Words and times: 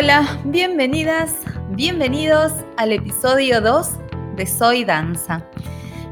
Hola, 0.00 0.38
bienvenidas, 0.44 1.32
bienvenidos 1.70 2.52
al 2.76 2.92
episodio 2.92 3.60
2 3.60 3.88
de 4.36 4.46
Soy 4.46 4.84
Danza. 4.84 5.44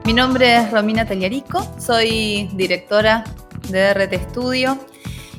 Mi 0.05 0.13
nombre 0.13 0.57
es 0.57 0.73
Romina 0.73 1.07
Tagliarico, 1.07 1.65
soy 1.79 2.51
directora 2.55 3.23
de 3.69 3.95
RT 3.95 4.31
Studio 4.31 4.77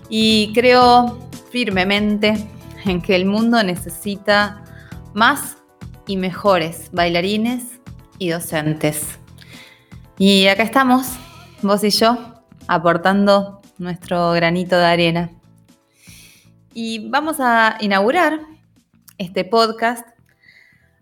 y 0.08 0.54
creo 0.54 1.20
firmemente 1.52 2.48
en 2.86 3.02
que 3.02 3.18
el 3.18 3.26
mundo 3.26 3.62
necesita 3.64 4.64
más 5.14 5.58
y 6.08 6.16
mejores 6.16 6.88
bailarines 6.94 7.66
y 8.18 8.30
docentes. 8.30 9.20
Y 10.18 10.48
acá 10.48 10.64
estamos, 10.64 11.06
vos 11.62 11.84
y 11.84 11.90
yo, 11.90 12.18
aportando 12.70 13.60
nuestro 13.78 14.32
granito 14.32 14.78
de 14.78 14.86
arena. 14.86 15.37
Y 16.80 17.10
vamos 17.10 17.38
a 17.40 17.76
inaugurar 17.82 18.40
este 19.18 19.44
podcast 19.44 20.08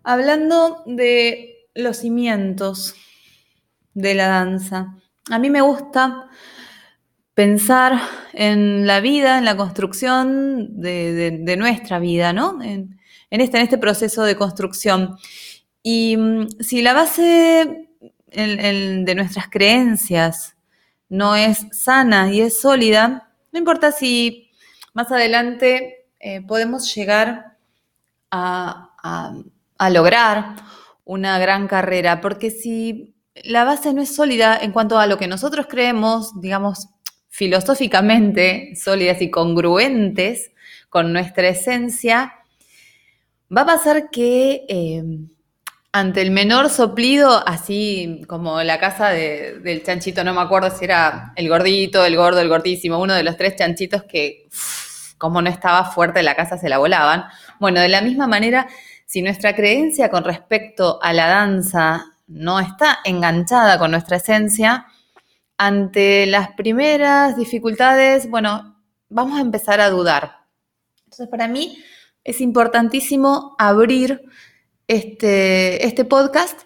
hablando 0.04 0.82
de 0.86 1.68
los 1.74 1.98
cimientos 1.98 2.94
de 3.92 4.14
la 4.14 4.26
danza. 4.26 4.96
A 5.30 5.38
mí 5.38 5.50
me 5.50 5.60
gusta 5.60 6.30
pensar 7.34 8.00
en 8.32 8.86
la 8.86 9.00
vida, 9.00 9.36
en 9.36 9.44
la 9.44 9.54
construcción 9.54 10.80
de, 10.80 11.56
nuestra 11.58 11.98
vida, 11.98 12.32
¿no? 12.32 12.62
En, 12.62 12.98
este, 13.28 13.58
en 13.58 13.62
este 13.62 13.76
proceso 13.76 14.22
de 14.22 14.34
construcción. 14.34 15.18
Y 15.82 16.16
mm, 16.16 16.46
si 16.58 16.80
la 16.80 16.94
base 16.94 17.90
de 18.32 19.14
nuestras 19.14 19.50
creencias 19.50 20.56
no 21.10 21.36
es 21.36 21.66
sana 21.70 22.32
y 22.32 22.40
es 22.40 22.62
sólida, 22.62 23.30
no 23.52 23.58
importa 23.58 23.92
si 23.92 24.45
más 24.96 25.12
adelante 25.12 26.06
eh, 26.18 26.40
podemos 26.40 26.94
llegar 26.94 27.58
a, 28.30 29.34
lograr 29.90 30.56
una 31.04 31.38
gran 31.38 31.68
carrera, 31.68 32.22
porque 32.22 32.50
si 32.50 33.14
la 33.44 33.64
base 33.64 33.92
no 33.92 34.00
es 34.00 34.16
sólida 34.16 34.58
en 34.58 34.72
cuanto 34.72 34.98
a 34.98 35.06
lo 35.06 35.18
que 35.18 35.28
nosotros 35.28 35.66
creemos, 35.68 36.40
digamos, 36.40 36.88
filosóficamente 37.28 38.72
sólidas 38.74 39.20
y 39.20 39.30
congruentes 39.30 40.50
con 40.88 41.12
nuestra 41.12 41.48
esencia, 41.48 42.32
va 43.54 43.60
a 43.60 43.66
pasar 43.66 44.08
que 44.08 44.64
eh, 44.66 45.04
ante 45.92 46.22
el 46.22 46.30
menor 46.30 46.70
soplido, 46.70 47.46
así 47.46 48.22
como 48.28 48.62
la 48.62 48.80
casa 48.80 49.10
del 49.10 49.82
chanchito, 49.82 50.24
no 50.24 50.32
me 50.32 50.40
acuerdo 50.40 50.70
si 50.70 50.86
era 50.86 51.34
el 51.36 51.50
gordito, 51.50 52.02
el 52.02 52.16
gordo, 52.16 52.40
el 52.40 52.48
gordísimo, 52.48 52.98
uno 52.98 53.12
de 53.12 53.24
los 53.24 53.36
tres 53.36 53.56
chanchitos 53.56 54.04
que 54.04 54.48
como 55.18 55.42
no 55.42 55.48
estaba 55.48 55.84
fuerte 55.84 56.22
la 56.22 56.36
casa, 56.36 56.58
se 56.58 56.68
la 56.68 56.78
volaban. 56.78 57.24
Bueno, 57.58 57.80
de 57.80 57.88
la 57.88 58.02
misma 58.02 58.26
manera, 58.26 58.66
si 59.06 59.22
nuestra 59.22 59.54
creencia 59.54 60.10
con 60.10 60.24
respecto 60.24 60.98
a 61.02 61.12
la 61.12 61.28
danza 61.28 62.04
no 62.26 62.60
está 62.60 62.98
enganchada 63.04 63.78
con 63.78 63.90
nuestra 63.90 64.16
esencia, 64.16 64.86
ante 65.58 66.26
las 66.26 66.50
primeras 66.52 67.36
dificultades, 67.36 68.28
bueno, 68.28 68.76
vamos 69.08 69.38
a 69.38 69.42
empezar 69.42 69.80
a 69.80 69.90
dudar. 69.90 70.44
Entonces, 71.04 71.28
para 71.28 71.48
mí 71.48 71.82
es 72.24 72.40
importantísimo 72.40 73.54
abrir 73.58 74.22
este, 74.88 75.86
este 75.86 76.04
podcast 76.04 76.62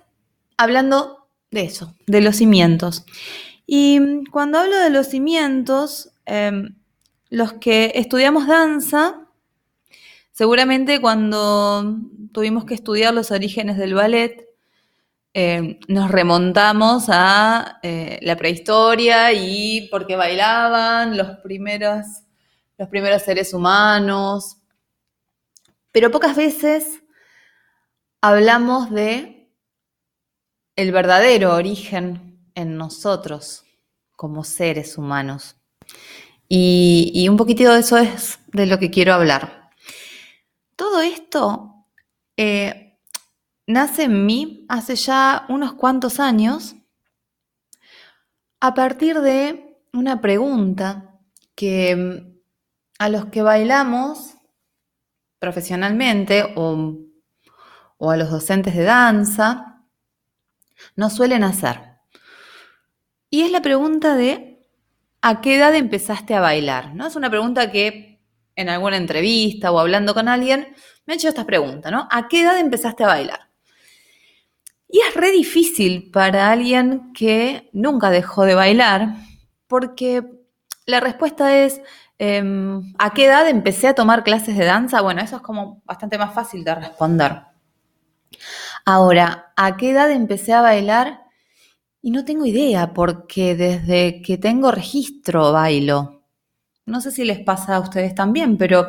hablando 0.56 1.28
de 1.50 1.62
eso, 1.62 1.94
de 2.06 2.21
los 2.21 2.37
cimientos. 2.37 3.05
Y 3.66 4.25
cuando 4.31 4.59
hablo 4.59 4.77
de 4.78 4.91
los 4.91 5.06
cimientos, 5.09 6.12
em, 6.27 6.79
los 7.30 7.54
que 7.54 7.92
estudiamos 7.94 8.46
danza, 8.46 9.28
seguramente 10.32 11.00
cuando 11.00 11.96
tuvimos 12.32 12.64
que 12.64 12.74
estudiar 12.74 13.14
los 13.14 13.30
orígenes 13.30 13.78
del 13.78 13.94
ballet, 13.94 14.48
eh, 15.32 15.78
nos 15.86 16.10
remontamos 16.10 17.04
a 17.08 17.78
eh, 17.84 18.18
la 18.22 18.36
prehistoria 18.36 19.32
y 19.32 19.88
porque 19.88 20.16
bailaban 20.16 21.16
los 21.16 21.38
primeros, 21.38 22.04
los 22.76 22.88
primeros 22.88 23.22
seres 23.22 23.54
humanos. 23.54 24.56
Pero 25.92 26.10
pocas 26.10 26.34
veces 26.34 27.02
hablamos 28.20 28.91
de 28.91 29.52
el 30.74 30.91
verdadero 30.91 31.54
origen 31.54 32.41
en 32.56 32.76
nosotros 32.76 33.64
como 34.16 34.42
seres 34.42 34.98
humanos. 34.98 35.56
Y, 36.53 37.28
un 37.28 37.37
poquitito 37.37 37.72
de 37.72 37.78
eso 37.78 37.97
es 37.97 38.41
de 38.49 38.66
lo 38.66 38.81
que 38.81 38.91
quiero 38.91 39.15
hablar. 39.15 39.71
Todo 40.75 41.00
esto 41.00 41.87
eh, 42.37 42.99
nace 43.69 44.05
en 44.05 44.27
mí 44.27 44.66
hace 44.69 44.97
ya 44.97 45.47
unos 45.49 45.75
cuantos 45.75 46.19
años 46.19 46.75
a 48.59 48.75
partir 48.75 49.21
de 49.21 49.78
una 49.93 50.21
pregunta 50.21 51.21
que 51.55 51.94
mm, 51.94 52.41
a 52.99 53.09
los 53.10 53.27
que 53.27 53.43
bailamos 53.43 54.34
profesionalmente 55.39 56.53
o, 56.56 56.99
o 57.97 58.10
a 58.10 58.16
los 58.16 58.28
docentes 58.28 58.75
de 58.75 58.83
danza 58.83 59.84
nos 60.97 61.12
suelen 61.12 61.44
hacer. 61.44 62.00
Y 63.31 63.43
es 63.43 63.53
la 63.53 63.62
pregunta 63.62 64.16
de 64.16 64.50
¿a 65.22 65.41
qué 65.41 65.56
edad 65.56 65.75
empezaste 65.75 66.34
a 66.34 66.41
bailar? 66.41 66.94
¿No? 66.94 67.06
Es 67.06 67.16
una 67.16 67.31
pregunta 67.31 67.70
que 67.70 68.20
en 68.56 68.69
alguna 68.69 68.97
entrevista 68.97 69.70
o 69.72 69.78
hablando 69.78 70.14
con 70.14 70.28
alguien 70.28 70.75
me 71.06 71.14
han 71.14 71.19
hecho 71.19 71.28
esta 71.28 71.47
pregunta, 71.47 71.91
¿no? 71.91 72.08
¿A 72.10 72.28
qué 72.28 72.42
edad 72.42 72.58
empezaste 72.58 73.04
a 73.04 73.08
bailar? 73.08 73.50
Y 74.88 75.00
es 75.00 75.14
re 75.14 75.30
difícil 75.30 76.10
para 76.10 76.50
alguien 76.50 77.12
que 77.12 77.70
nunca 77.72 78.10
dejó 78.10 78.44
de 78.44 78.56
bailar, 78.56 79.14
porque 79.69 80.25
la 80.84 80.98
respuesta 80.98 81.56
es, 81.56 81.80
em, 82.19 82.92
¿a 82.98 83.14
qué 83.14 83.26
edad 83.26 83.48
empecé 83.48 83.86
a 83.88 83.94
tomar 83.94 84.25
clases 84.25 84.56
de 84.56 84.64
danza? 84.64 85.00
Bueno, 85.00 85.22
eso 85.22 85.36
es 85.36 85.42
como 85.42 85.80
bastante 85.84 86.19
más 86.19 86.34
fácil 86.34 86.64
de 86.64 86.75
responder. 86.75 87.42
Ahora, 88.84 89.53
¿a 89.56 89.76
qué 89.76 89.91
edad 89.91 90.10
empecé 90.10 90.53
a 90.53 90.62
bailar? 90.62 91.19
Y 92.03 92.11
no 92.11 92.25
tengo 92.25 92.47
idea, 92.47 92.93
porque 92.94 93.55
desde 93.55 94.22
que 94.22 94.38
tengo 94.38 94.71
registro 94.71 95.53
bailo. 95.53 96.25
No 96.87 97.00
sé 97.00 97.11
si 97.11 97.25
les 97.25 97.41
pasa 97.41 97.77
a 97.77 97.81
ustedes 97.81 98.15
también, 98.15 98.56
pero 98.56 98.88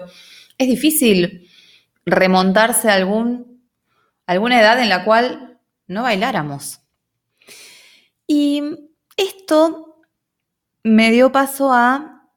es 0.57 0.67
difícil 0.67 1.49
remontarse 2.05 2.89
a 2.89 2.93
algún, 2.93 3.67
alguna 4.25 4.59
edad 4.59 4.81
en 4.81 4.89
la 4.89 5.03
cual 5.03 5.59
no 5.87 6.03
bailáramos. 6.03 6.79
Y 8.27 8.63
esto 9.17 10.01
me 10.83 11.11
dio 11.11 11.31
paso 11.31 11.71
a, 11.73 12.29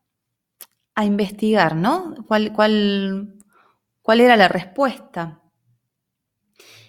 a 0.95 1.05
investigar, 1.05 1.77
¿no? 1.77 2.15
¿Cuál, 2.27 2.53
cuál, 2.53 3.39
¿Cuál 4.03 4.21
era 4.21 4.37
la 4.37 4.49
respuesta? 4.49 5.41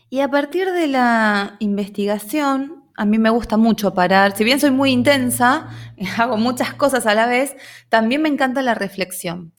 Y 0.09 0.19
a 0.19 0.29
partir 0.29 0.71
de 0.71 0.87
la 0.87 1.55
investigación 1.59 2.84
a 2.95 3.05
mí 3.05 3.17
me 3.17 3.29
gusta 3.29 3.57
mucho 3.57 3.93
parar, 3.93 4.35
si 4.35 4.43
bien 4.43 4.59
soy 4.59 4.71
muy 4.71 4.91
intensa, 4.91 5.69
hago 6.17 6.37
muchas 6.37 6.73
cosas 6.73 7.05
a 7.05 7.15
la 7.15 7.27
vez, 7.27 7.55
también 7.89 8.21
me 8.21 8.29
encanta 8.29 8.61
la 8.61 8.73
reflexión. 8.73 9.53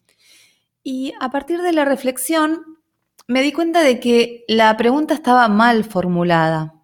Y 0.83 1.15
a 1.21 1.31
partir 1.31 1.63
de 1.63 1.73
la 1.73 1.85
reflexión 1.85 2.63
me 3.27 3.43
di 3.43 3.53
cuenta 3.53 3.83
de 3.83 3.99
que 3.99 4.45
la 4.49 4.77
pregunta 4.77 5.15
estaba 5.15 5.49
mal 5.49 5.85
formulada, 5.85 6.75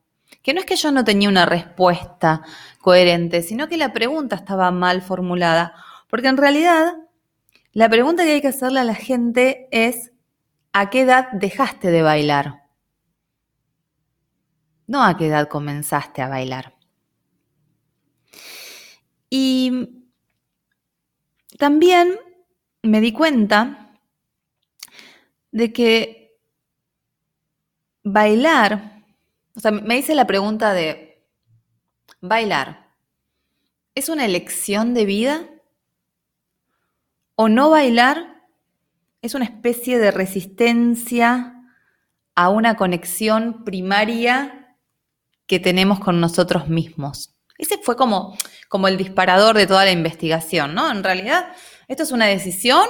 que 0.42 0.52
no 0.52 0.60
es 0.60 0.66
que 0.66 0.76
yo 0.76 0.90
no 0.90 1.04
tenía 1.04 1.28
una 1.28 1.46
respuesta 1.46 2.42
coherente, 2.80 3.42
sino 3.42 3.68
que 3.68 3.76
la 3.76 3.92
pregunta 3.92 4.36
estaba 4.36 4.70
mal 4.72 5.02
formulada, 5.02 5.74
porque 6.08 6.28
en 6.28 6.36
realidad 6.36 6.94
la 7.72 7.88
pregunta 7.88 8.24
que 8.24 8.32
hay 8.32 8.40
que 8.40 8.48
hacerle 8.48 8.80
a 8.80 8.84
la 8.84 8.94
gente 8.94 9.68
es, 9.70 10.12
¿a 10.72 10.90
qué 10.90 11.02
edad 11.02 11.28
dejaste 11.32 11.90
de 11.90 12.02
bailar? 12.02 12.61
No 14.92 15.02
a 15.02 15.16
qué 15.16 15.28
edad 15.28 15.48
comenzaste 15.48 16.20
a 16.20 16.28
bailar. 16.28 16.76
Y 19.30 20.04
también 21.58 22.18
me 22.82 23.00
di 23.00 23.10
cuenta 23.10 23.96
de 25.50 25.72
que 25.72 26.38
bailar, 28.02 29.02
o 29.56 29.60
sea, 29.60 29.70
me 29.70 29.96
hice 29.96 30.14
la 30.14 30.26
pregunta 30.26 30.74
de, 30.74 31.24
¿bailar 32.20 32.92
es 33.94 34.10
una 34.10 34.26
elección 34.26 34.92
de 34.92 35.06
vida? 35.06 35.48
¿O 37.34 37.48
no 37.48 37.70
bailar 37.70 38.42
es 39.22 39.34
una 39.34 39.46
especie 39.46 39.98
de 39.98 40.10
resistencia 40.10 41.64
a 42.34 42.50
una 42.50 42.76
conexión 42.76 43.64
primaria 43.64 44.61
que 45.46 45.60
tenemos 45.60 46.00
con 46.00 46.20
nosotros 46.20 46.68
mismos. 46.68 47.34
Ese 47.58 47.78
fue 47.78 47.96
como, 47.96 48.36
como 48.68 48.88
el 48.88 48.96
disparador 48.96 49.56
de 49.56 49.66
toda 49.66 49.84
la 49.84 49.92
investigación, 49.92 50.74
¿no? 50.74 50.90
En 50.90 51.04
realidad, 51.04 51.52
¿esto 51.88 52.02
es 52.02 52.12
una 52.12 52.26
decisión 52.26 52.86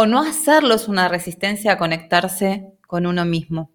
o 0.00 0.06
no 0.06 0.20
hacerlo 0.20 0.74
es 0.74 0.86
una 0.86 1.08
resistencia 1.08 1.72
a 1.72 1.76
conectarse 1.76 2.78
con 2.86 3.04
uno 3.04 3.24
mismo. 3.24 3.72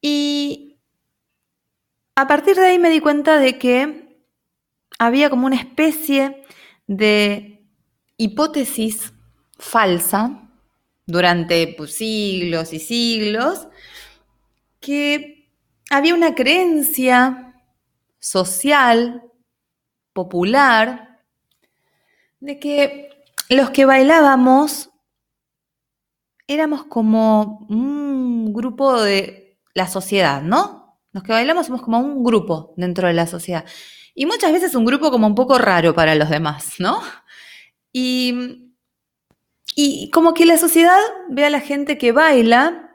Y 0.00 0.78
a 2.14 2.28
partir 2.28 2.54
de 2.54 2.66
ahí 2.66 2.78
me 2.78 2.90
di 2.90 3.00
cuenta 3.00 3.40
de 3.40 3.58
que 3.58 4.20
había 5.00 5.30
como 5.30 5.48
una 5.48 5.56
especie 5.56 6.44
de 6.86 7.66
hipótesis 8.18 9.12
falsa 9.58 10.48
durante 11.06 11.74
pues, 11.76 11.96
siglos 11.96 12.72
y 12.72 12.78
siglos, 12.78 13.66
que 14.86 15.50
había 15.90 16.14
una 16.14 16.36
creencia 16.36 17.60
social, 18.20 19.24
popular, 20.12 21.24
de 22.38 22.60
que 22.60 23.10
los 23.48 23.70
que 23.70 23.84
bailábamos 23.84 24.90
éramos 26.46 26.84
como 26.84 27.66
un 27.68 28.52
grupo 28.52 29.02
de 29.02 29.58
la 29.74 29.88
sociedad, 29.88 30.40
¿no? 30.40 31.00
Los 31.10 31.24
que 31.24 31.32
bailamos 31.32 31.66
somos 31.66 31.82
como 31.82 31.98
un 31.98 32.22
grupo 32.22 32.72
dentro 32.76 33.08
de 33.08 33.14
la 33.14 33.26
sociedad. 33.26 33.64
Y 34.14 34.26
muchas 34.26 34.52
veces 34.52 34.76
un 34.76 34.84
grupo 34.84 35.10
como 35.10 35.26
un 35.26 35.34
poco 35.34 35.58
raro 35.58 35.94
para 35.94 36.14
los 36.14 36.30
demás, 36.30 36.74
¿no? 36.78 37.00
Y, 37.92 38.72
y 39.74 40.10
como 40.12 40.32
que 40.32 40.46
la 40.46 40.58
sociedad 40.58 41.00
ve 41.28 41.44
a 41.44 41.50
la 41.50 41.60
gente 41.60 41.98
que 41.98 42.12
baila 42.12 42.85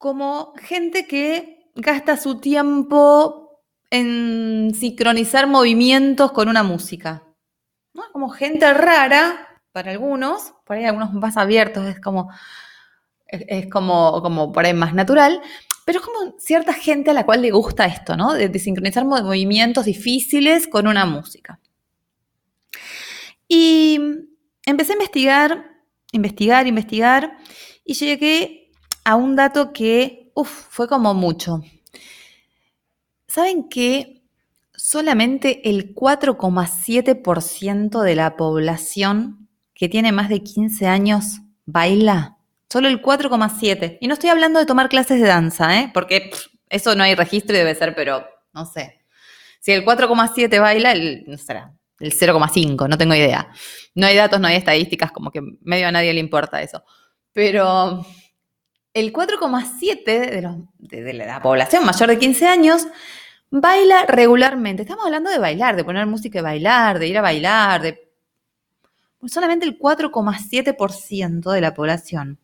como 0.00 0.54
gente 0.56 1.06
que 1.06 1.70
gasta 1.74 2.16
su 2.16 2.40
tiempo 2.40 3.60
en 3.90 4.72
sincronizar 4.74 5.46
movimientos 5.46 6.32
con 6.32 6.48
una 6.48 6.62
música. 6.62 7.22
Como 8.10 8.30
gente 8.30 8.72
rara 8.72 9.60
para 9.72 9.90
algunos, 9.90 10.54
por 10.64 10.76
ahí 10.76 10.86
algunos 10.86 11.12
más 11.12 11.36
abiertos, 11.36 11.86
es 11.86 12.00
como, 12.00 12.30
es, 13.26 13.70
como, 13.70 14.22
como 14.22 14.52
por 14.52 14.64
ahí 14.64 14.72
más 14.72 14.94
natural, 14.94 15.42
pero 15.84 15.98
es 15.98 16.04
como 16.06 16.38
cierta 16.38 16.72
gente 16.72 17.10
a 17.10 17.14
la 17.14 17.26
cual 17.26 17.42
le 17.42 17.50
gusta 17.50 17.84
esto, 17.84 18.16
¿no? 18.16 18.32
De, 18.32 18.58
sincronizar 18.58 19.04
movimientos 19.04 19.84
difíciles 19.84 20.66
con 20.66 20.86
una 20.86 21.04
música. 21.04 21.60
Y 23.46 24.00
empecé 24.64 24.92
a 24.92 24.96
investigar, 24.96 25.62
investigar, 26.12 26.66
investigar, 26.66 27.36
y 27.84 27.92
llegué 27.92 28.59
a 29.04 29.16
un 29.16 29.36
dato 29.36 29.72
que, 29.72 30.30
uff, 30.34 30.48
fue 30.48 30.88
como 30.88 31.14
mucho. 31.14 31.62
¿Saben 33.26 33.68
que 33.68 34.22
solamente 34.74 35.68
el 35.68 35.94
4,7% 35.94 38.02
de 38.02 38.16
la 38.16 38.36
población 38.36 39.48
que 39.74 39.88
tiene 39.88 40.12
más 40.12 40.28
de 40.28 40.42
15 40.42 40.86
años 40.86 41.40
baila? 41.66 42.36
Solo 42.68 42.88
el 42.88 43.02
4,7. 43.02 43.98
Y 44.00 44.08
no 44.08 44.14
estoy 44.14 44.30
hablando 44.30 44.58
de 44.58 44.66
tomar 44.66 44.88
clases 44.88 45.20
de 45.20 45.28
danza, 45.28 45.80
¿eh? 45.80 45.90
porque 45.94 46.30
eso 46.68 46.94
no 46.94 47.02
hay 47.02 47.14
registro 47.14 47.54
y 47.54 47.58
debe 47.58 47.74
ser, 47.74 47.94
pero 47.94 48.26
no 48.52 48.66
sé. 48.66 49.00
Si 49.60 49.72
el 49.72 49.84
4,7 49.84 50.60
baila, 50.60 50.92
el, 50.92 51.24
no 51.26 51.36
será, 51.36 51.74
el 51.98 52.12
0,5, 52.12 52.88
no 52.88 52.96
tengo 52.96 53.14
idea. 53.14 53.48
No 53.94 54.06
hay 54.06 54.16
datos, 54.16 54.40
no 54.40 54.48
hay 54.48 54.56
estadísticas, 54.56 55.12
como 55.12 55.30
que 55.30 55.42
medio 55.60 55.88
a 55.88 55.92
nadie 55.92 56.14
le 56.14 56.20
importa 56.20 56.62
eso. 56.62 56.82
Pero 57.32 58.04
el 58.92 59.12
4,7 59.12 60.04
de, 60.04 61.02
de, 61.02 61.12
la 61.12 61.40
población 61.42 61.84
mayor 61.84 62.08
de 62.08 62.18
15 62.18 62.46
años 62.46 62.86
baila 63.50 64.06
regularmente. 64.06 64.82
Estamos 64.82 65.04
hablando 65.04 65.30
de 65.30 65.38
bailar, 65.38 65.76
de 65.76 65.84
poner 65.84 66.06
música 66.06 66.38
y 66.38 66.42
bailar, 66.42 66.98
de 66.98 67.08
ir 67.08 67.18
a 67.18 67.22
bailar, 67.22 67.82
de... 67.82 68.12
solamente 69.26 69.66
el 69.66 69.78
4,7% 69.78 71.52
de 71.52 71.60
la 71.60 71.74
población. 71.74 72.38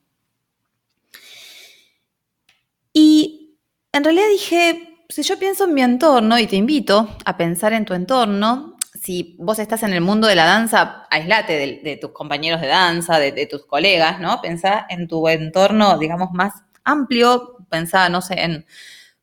Y 2.92 3.58
en 3.92 4.04
realidad 4.04 4.28
dije, 4.30 5.04
si 5.08 5.22
yo 5.22 5.38
pienso 5.38 5.64
en 5.64 5.74
mi 5.74 5.82
entorno 5.82 6.38
y 6.38 6.46
te 6.46 6.56
invito 6.56 7.16
a 7.24 7.36
pensar 7.36 7.72
en 7.72 7.84
tu 7.84 7.94
entorno, 7.94 8.75
si 9.06 9.36
vos 9.38 9.60
estás 9.60 9.84
en 9.84 9.92
el 9.92 10.00
mundo 10.00 10.26
de 10.26 10.34
la 10.34 10.46
danza, 10.46 11.06
aislate 11.10 11.80
de, 11.80 11.96
tus 11.96 12.10
compañeros 12.10 12.60
de 12.60 12.66
danza, 12.66 13.20
de, 13.20 13.46
tus 13.46 13.64
colegas, 13.64 14.18
¿no? 14.18 14.40
Pensá 14.42 14.84
en 14.88 15.06
tu 15.06 15.28
entorno, 15.28 15.96
digamos, 15.96 16.32
más 16.32 16.64
amplio, 16.82 17.58
pensá, 17.70 18.08
no 18.08 18.20
sé, 18.20 18.34
en 18.42 18.66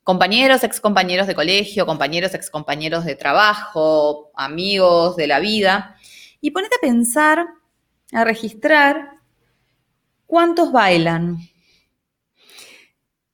compañeros, 0.01 0.63
excompañeros 0.63 1.27
de 1.27 1.35
colegio, 1.35 1.85
compañeros, 1.85 2.33
excompañeros 2.33 3.03
de 3.03 3.18
trabajo, 3.18 4.31
amigos 4.35 5.18
de 5.18 5.27
la 5.27 5.41
vida, 5.41 5.97
y 6.39 6.51
ponete 6.51 6.77
a 6.77 6.81
pensar, 6.81 7.45
a 8.13 8.24
registrar 8.24 9.18
cuántos 10.25 10.71
bailan, 10.71 11.39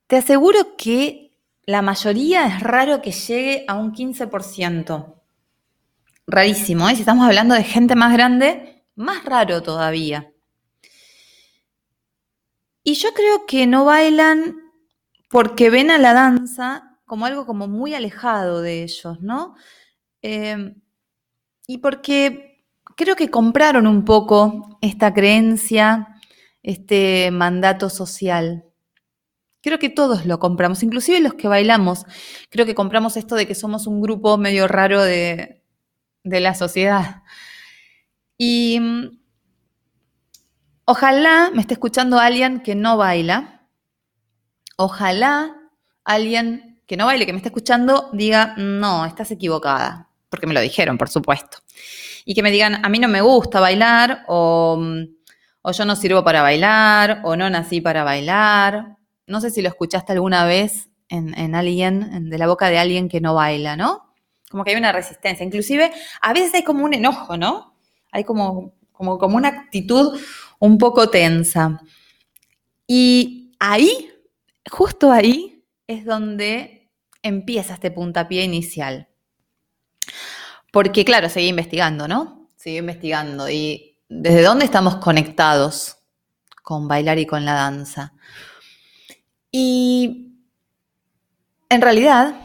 te 0.07 0.17
aseguro 0.17 0.75
que 0.77 1.31
la 1.67 1.83
mayoría 1.83 2.47
es 2.47 2.61
raro 2.61 3.03
que 3.03 3.11
llegue 3.11 3.65
a 3.67 3.75
un 3.75 3.93
15%. 3.93 5.19
Rarísimo, 6.31 6.87
¿eh? 6.87 6.95
Si 6.95 7.01
estamos 7.01 7.25
hablando 7.25 7.55
de 7.55 7.63
gente 7.63 7.95
más 7.95 8.13
grande, 8.13 8.85
más 8.95 9.25
raro 9.25 9.63
todavía. 9.63 10.31
Y 12.83 12.93
yo 12.93 13.13
creo 13.13 13.47
que 13.47 13.65
no 13.65 13.85
bailan 13.85 14.55
porque 15.29 15.71
ven 15.71 15.89
a 15.89 15.97
la 15.97 16.13
danza 16.13 16.99
como 17.05 17.25
algo 17.25 17.47
como 17.47 17.67
muy 17.67 17.95
alejado 17.95 18.61
de 18.61 18.83
ellos, 18.83 19.19
¿no? 19.21 19.55
Eh, 20.21 20.75
y 21.65 21.79
porque 21.79 22.63
creo 22.95 23.15
que 23.15 23.31
compraron 23.31 23.87
un 23.87 24.05
poco 24.05 24.77
esta 24.81 25.13
creencia, 25.13 26.09
este 26.61 27.31
mandato 27.31 27.89
social. 27.89 28.65
Creo 29.61 29.79
que 29.79 29.89
todos 29.89 30.27
lo 30.27 30.37
compramos, 30.37 30.83
inclusive 30.83 31.19
los 31.21 31.33
que 31.33 31.47
bailamos. 31.47 32.05
Creo 32.51 32.67
que 32.67 32.75
compramos 32.75 33.17
esto 33.17 33.35
de 33.35 33.47
que 33.47 33.55
somos 33.55 33.87
un 33.87 34.01
grupo 34.01 34.37
medio 34.37 34.67
raro 34.67 35.01
de, 35.01 35.58
la 36.39 36.53
sociedad. 36.53 37.23
Y 38.37 38.80
mm, 38.80 39.19
ojalá 40.85 41.51
me 41.54 41.61
esté 41.61 41.73
escuchando 41.73 42.19
alguien 42.19 42.61
que 42.61 42.75
no 42.75 42.97
baila. 42.97 43.68
Ojalá 44.77 45.56
alguien 46.04 46.81
que 46.87 46.97
no 46.97 47.06
baile, 47.06 47.25
que 47.25 47.33
me 47.33 47.37
esté 47.37 47.49
escuchando, 47.49 48.09
diga, 48.13 48.56
no, 48.57 49.06
estás 49.06 49.31
equivocada. 49.31 50.09
Porque 50.30 50.47
me 50.47 50.54
lo 50.54 50.61
dijeron, 50.61 50.97
por 50.97 51.09
supuesto. 51.09 51.59
Y 52.25 52.35
que 52.35 52.44
me 52.44 52.51
digan, 52.51 52.83
a 52.85 52.89
mí 52.89 52.99
no 52.99 53.07
me 53.07 53.21
gusta 53.21 53.59
bailar, 53.59 54.23
o, 54.27 54.77
mm, 54.80 55.04
o 55.61 55.71
yo 55.71 55.85
no 55.85 55.95
sirvo 55.95 56.23
para 56.23 56.42
bailar, 56.42 57.21
o 57.23 57.35
no 57.35 57.49
nací 57.49 57.81
para 57.81 58.04
bailar, 58.04 58.97
no 59.30 59.42
sé 59.42 59.51
si 59.51 59.61
lo 59.61 59.69
escuchaste 59.69 60.11
alguna 60.11 60.44
vez 60.45 60.89
en, 61.07 61.56
alguien, 61.56 62.30
de 62.30 62.37
la 62.37 62.47
boca 62.47 62.69
de 62.69 62.80
alguien 62.80 63.09
que 63.09 63.21
no 63.21 63.35
baila, 63.35 63.77
¿no? 63.77 64.08
Como 64.49 64.63
que 64.63 64.71
hay 64.71 64.77
una 64.77 64.91
resistencia. 64.91 65.45
Inclusive, 65.45 65.91
a 66.21 66.33
veces 66.33 66.53
hay 66.56 66.63
como 66.63 66.83
un 66.83 66.94
enojo, 66.94 67.37
¿no? 67.37 67.75
Hay 68.11 68.23
como, 68.23 68.73
como, 68.91 69.18
como 69.18 69.37
una 69.37 69.49
actitud 69.49 70.19
un 70.59 70.77
poco 70.77 71.09
tensa. 71.09 71.81
Y 72.87 73.53
ahí, 73.59 74.11
justo 74.69 75.11
ahí, 75.11 75.63
es 75.87 76.06
donde 76.06 76.89
empieza 77.21 77.75
este 77.75 77.91
puntapié 77.91 78.44
inicial. 78.44 79.07
Porque, 80.71 81.06
claro, 81.06 81.29
seguí 81.29 81.47
investigando, 81.47 82.07
¿no? 82.07 82.47
Seguí 82.56 82.77
investigando. 82.77 83.49
¿Y 83.49 83.97
desde 84.07 84.41
dónde 84.41 84.65
estamos 84.65 84.95
conectados 84.97 85.97
con 86.63 86.87
bailar 86.87 87.19
y 87.19 87.25
con 87.25 87.45
la 87.45 87.53
danza? 87.53 88.13
Y 89.51 90.33
en 91.69 91.81
realidad, 91.81 92.35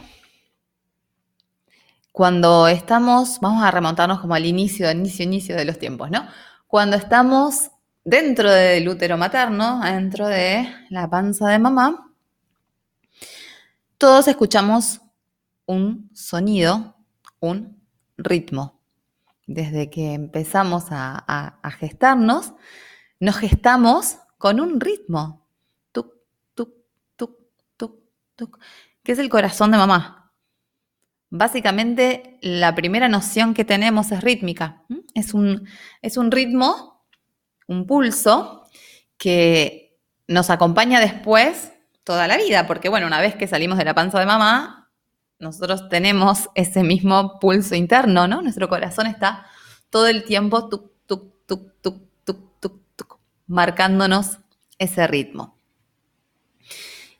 cuando 2.15 2.69
estamos, 2.69 3.41
vamos 3.41 3.61
a 3.61 3.71
remontarnos 3.71 4.21
como 4.21 4.35
al 4.35 4.45
inicio, 4.45 4.89
inicio, 4.89 5.25
inicio 5.25 5.53
de 5.53 5.65
los 5.65 5.77
tiempos, 5.77 6.09
¿no? 6.09 6.25
Cuando 6.65 6.95
estamos 6.95 7.71
dentro 8.05 8.49
del 8.49 8.87
útero 8.87 9.17
materno, 9.17 9.81
dentro 9.83 10.25
de 10.25 10.65
la 10.91 11.09
panza 11.09 11.49
de 11.49 11.59
mamá, 11.59 12.09
todos 13.97 14.29
escuchamos 14.29 15.01
un 15.65 16.09
sonido, 16.13 16.95
un 17.41 17.83
ritmo. 18.15 18.79
Desde 19.45 19.89
que 19.89 20.13
empezamos 20.13 20.85
a, 20.91 21.59
gestarnos, 21.79 22.53
nos 23.19 23.35
gestamos 23.35 24.19
con 24.37 24.61
un 24.61 24.79
ritmo, 24.79 25.45
¿Qué 29.03 29.11
es 29.11 29.19
el 29.19 29.29
corazón 29.29 29.71
de 29.71 29.77
mamá? 29.77 30.24
Básicamente, 31.29 32.37
la 32.41 32.75
primera 32.75 33.07
noción 33.07 33.53
que 33.53 33.65
tenemos 33.65 34.11
es 34.11 34.23
rítmica. 34.23 34.83
Es 35.13 35.33
un, 35.33 35.67
es 36.01 36.17
un 36.17 36.31
ritmo, 36.31 37.05
un 37.67 37.87
pulso, 37.87 38.63
que 39.17 39.97
nos 40.27 40.49
acompaña 40.49 40.99
después 40.99 41.71
toda 42.03 42.27
la 42.27 42.37
vida, 42.37 42.67
porque 42.67 42.89
bueno, 42.89 43.07
una 43.07 43.21
vez 43.21 43.35
que 43.35 43.47
salimos 43.47 43.77
de 43.77 43.85
la 43.85 43.95
panza 43.95 44.19
de 44.19 44.25
mamá, 44.25 44.91
nosotros 45.39 45.89
tenemos 45.89 46.49
ese 46.55 46.83
mismo 46.83 47.39
pulso 47.39 47.75
interno, 47.75 48.27
¿no? 48.27 48.41
Nuestro 48.41 48.69
corazón 48.69 49.07
está 49.07 49.45
todo 49.89 50.07
el 50.07 50.23
tiempo 50.23 50.69
tuk, 50.69 50.91
tuk, 51.05 51.33
tuk, 51.45 51.73
tuk, 51.81 52.01
tuk, 52.23 52.59
tuk, 52.59 52.81
tuk, 52.95 53.19
marcándonos 53.47 54.39
ese 54.77 55.07
ritmo. 55.07 55.57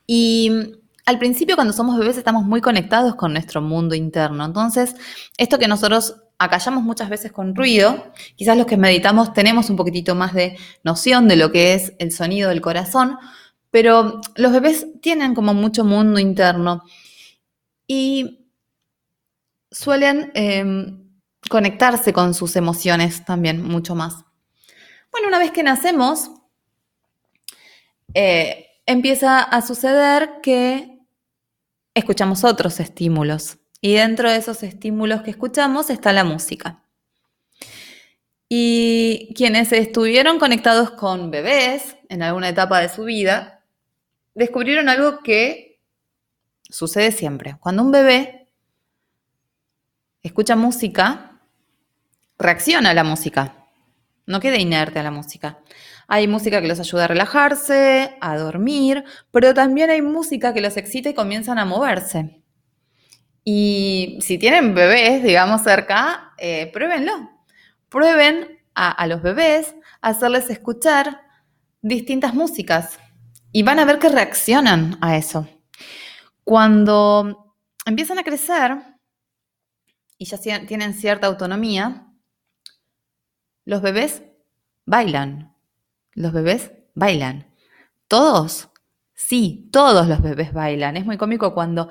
Y 0.08 0.78
al 1.06 1.20
principio 1.20 1.56
cuando 1.56 1.74
somos 1.74 1.98
bebés 1.98 2.18
estamos 2.18 2.46
muy 2.46 2.62
conectados 2.62 3.16
con 3.16 3.34
nuestro 3.34 3.62
mundo 3.62 3.96
interno. 3.96 4.44
Entonces, 4.44 4.96
esto 5.38 5.60
que 5.60 5.68
nosotros 5.68 6.24
acallamos 6.40 6.84
muchas 6.84 7.10
veces 7.10 7.32
con 7.32 7.56
ruido, 7.56 8.12
quizás 8.36 8.58
los 8.58 8.66
que 8.66 8.76
meditamos 8.76 9.34
tenemos 9.34 9.70
un 9.70 9.78
poquitito 9.78 10.16
más 10.16 10.34
de 10.34 10.58
noción 10.84 11.28
de 11.28 11.38
lo 11.38 11.52
que 11.52 11.76
es 11.76 11.94
el 12.00 12.12
sonido 12.12 12.50
del 12.50 12.62
corazón, 12.62 13.18
pero 13.72 14.20
los 14.36 14.52
bebés 14.52 14.88
tienen 15.02 15.36
como 15.36 15.54
mucho 15.54 15.86
mundo 15.86 16.20
interno 16.20 16.84
y 17.88 18.50
suelen 19.72 20.32
em, 20.34 21.08
conectarse 21.50 22.14
con 22.14 22.34
sus 22.34 22.56
emociones 22.56 23.24
también 23.26 23.62
mucho 23.62 23.96
más. 23.96 24.26
Bueno, 25.12 25.28
una 25.28 25.40
vez 25.40 25.52
que 25.52 25.64
nacemos, 25.64 26.32
eh, 28.14 28.68
empieza 28.86 29.40
a 29.40 29.62
suceder 29.62 30.42
que 30.42 30.95
escuchamos 31.96 32.44
otros 32.44 32.80
estímulos. 32.80 33.58
Y 33.82 33.96
dentro 33.96 34.30
de 34.30 34.38
esos 34.38 34.62
estímulos 34.64 35.22
que 35.24 35.32
escuchamos 35.32 35.90
está 35.90 36.14
la 36.14 36.24
música. 36.24 36.84
Y 38.48 39.34
quienes 39.36 39.72
estuvieron 39.72 40.38
conectados 40.38 40.92
con 40.92 41.32
bebés 41.32 41.98
en 42.10 42.22
alguna 42.22 42.50
etapa 42.50 42.80
de 42.80 42.90
su 42.90 43.06
vida, 43.06 43.64
descubrieron 44.36 44.90
algo 44.90 45.24
que 45.24 45.80
sucede 46.70 47.12
siempre. 47.12 47.58
Cuando 47.60 47.82
un 47.82 47.92
bebé 47.92 48.48
escucha 50.22 50.56
música, 50.56 51.40
reacciona 52.38 52.92
a 52.92 52.94
la 52.94 53.04
música, 53.04 53.68
no 54.26 54.40
queda 54.40 54.58
inerte 54.58 55.00
a 55.00 55.04
la 55.04 55.12
música. 55.12 55.60
Hay 56.08 56.28
música 56.28 56.62
que 56.62 56.68
los 56.68 56.80
ayuda 56.80 57.06
a 57.06 57.08
relajarse, 57.08 58.18
a 58.22 58.38
dormir, 58.38 59.04
pero 59.32 59.54
también 59.54 59.90
hay 59.90 60.02
música 60.02 60.54
que 60.54 60.62
los 60.62 60.78
excita 60.78 61.10
y 61.10 61.14
comienzan 61.14 61.58
a 61.60 61.66
moverse. 61.66 62.42
Y 63.44 64.18
si 64.22 64.38
tienen 64.38 64.74
bebés, 64.74 65.24
digamos, 65.24 65.62
cerca, 65.62 66.34
eh, 66.38 66.70
pruébenlo. 66.74 67.30
Prueben 67.90 68.60
a, 68.74 68.92
a 68.92 69.08
los 69.08 69.22
bebés 69.22 69.76
hacerles 70.02 70.50
escuchar 70.50 71.22
distintas 71.82 72.34
músicas 72.34 73.00
y 73.52 73.64
van 73.64 73.80
a 73.80 73.86
ver 73.86 74.00
que 74.00 74.10
reaccionan 74.10 74.98
a 75.02 75.16
eso. 75.16 75.48
Cuando 76.44 77.56
empiezan 77.86 78.20
a 78.20 78.24
crecer 78.24 78.78
y 80.18 80.26
ya 80.26 80.38
tienen 80.40 80.94
cierta 80.94 81.28
autonomía, 81.28 82.08
los 83.66 83.82
bebés 83.82 84.24
bailan. 84.86 85.55
Los 86.16 86.34
bebés 86.34 86.72
bailan. 86.96 87.46
¿Todos? 88.08 88.70
Sí, 89.14 89.70
todos 89.72 90.08
los 90.08 90.22
bebés 90.22 90.52
bailan. 90.54 90.98
Es 90.98 91.06
muy 91.06 91.18
cómico 91.18 91.54
cuando 91.54 91.90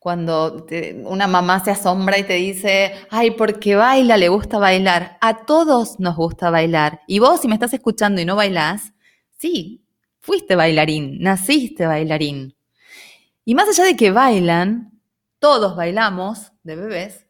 cuando 0.00 0.66
una 1.04 1.26
mamá 1.26 1.62
se 1.62 1.70
asombra 1.70 2.18
y 2.18 2.24
te 2.24 2.32
dice, 2.32 2.94
ay, 3.10 3.32
porque 3.32 3.76
baila, 3.76 4.16
le 4.16 4.30
gusta 4.30 4.58
bailar. 4.58 5.18
A 5.20 5.44
todos 5.44 6.00
nos 6.00 6.16
gusta 6.16 6.48
bailar. 6.48 7.02
Y 7.06 7.18
vos, 7.18 7.42
si 7.42 7.48
me 7.48 7.54
estás 7.54 7.74
escuchando 7.74 8.18
y 8.18 8.24
no 8.24 8.34
bailás, 8.34 8.94
sí, 9.36 9.84
fuiste 10.18 10.56
bailarín, 10.56 11.20
naciste 11.20 11.86
bailarín. 11.86 12.56
Y 13.44 13.54
más 13.54 13.68
allá 13.68 13.84
de 13.84 13.94
que 13.94 14.10
bailan, 14.10 14.98
todos 15.38 15.76
bailamos 15.76 16.50
de 16.62 16.76
bebés, 16.76 17.26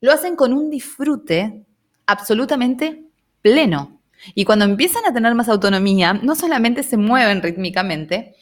lo 0.00 0.12
hacen 0.12 0.36
con 0.36 0.52
un 0.52 0.70
disfrute 0.70 1.66
absolutamente 2.06 3.04
pleno. 3.42 3.99
Y 4.34 4.44
cuando 4.44 4.64
empiezan 4.64 5.04
a 5.06 5.12
tener 5.12 5.34
más 5.34 5.48
autonomía, 5.48 6.12
no 6.12 6.34
solamente 6.34 6.82
se 6.82 6.96
mueven 6.96 7.42
rítmicamente, 7.42 8.36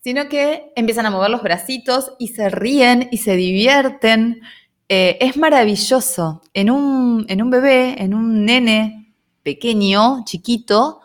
sino 0.00 0.28
que 0.28 0.72
empiezan 0.76 1.06
a 1.06 1.10
mover 1.10 1.30
los 1.30 1.42
bracitos 1.42 2.12
y 2.18 2.28
se 2.28 2.48
ríen 2.48 3.08
y 3.10 3.18
se 3.18 3.36
divierten. 3.36 4.42
Eh, 4.88 5.18
es 5.20 5.36
maravilloso. 5.36 6.42
En 6.54 6.70
un, 6.70 7.24
en 7.28 7.42
un 7.42 7.50
bebé, 7.50 8.02
en 8.02 8.14
un 8.14 8.44
nene 8.44 9.14
pequeño, 9.42 10.24
chiquito, 10.24 11.00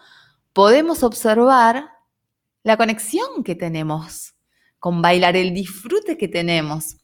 podemos 0.54 1.04
observar 1.04 1.90
la 2.64 2.78
conexión 2.78 3.44
que 3.44 3.56
tenemos 3.56 4.34
con 4.80 5.02
bailar, 5.02 5.36
el 5.36 5.54
disfrute 5.54 6.18
que 6.18 6.28
tenemos. 6.28 6.98